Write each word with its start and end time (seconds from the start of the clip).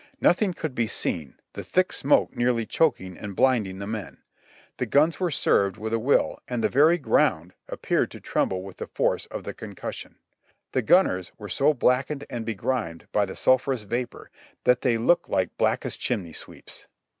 Nothing 0.19 0.55
could 0.55 0.73
be 0.73 0.87
seen, 0.87 1.35
the 1.53 1.63
thick 1.63 1.93
smoke 1.93 2.35
nearly 2.35 2.65
choking 2.65 3.15
and 3.15 3.35
blinding 3.35 3.77
the 3.77 3.85
men. 3.85 4.17
The 4.77 4.87
guns 4.87 5.19
were 5.19 5.29
served 5.29 5.75
HOT 5.75 5.81
TIMES 5.81 5.93
AROUND 5.93 5.93
RICHMOND 5.93 5.93
1/3 5.93 5.93
with 5.93 5.93
a 5.93 5.99
will 5.99 6.39
and 6.47 6.63
the 6.63 6.69
very 6.69 6.97
gToimd 6.97 7.51
appeared 7.69 8.09
to 8.09 8.19
tremble 8.19 8.63
with 8.63 8.77
the 8.77 8.87
force 8.87 9.27
of 9.27 9.43
the 9.43 9.53
concussion. 9.53 10.15
The 10.71 10.81
gunners 10.81 11.31
were 11.37 11.49
so 11.49 11.75
blackened 11.75 12.25
and 12.31 12.47
begrimed 12.47 13.09
by 13.11 13.27
the 13.27 13.35
sulphurous 13.35 13.83
vapor, 13.83 14.31
that 14.63 14.81
they 14.81 14.97
looked 14.97 15.29
Hke 15.29 15.51
blackest 15.59 15.99
chimney 15.99 16.33
sweeps. 16.33 16.87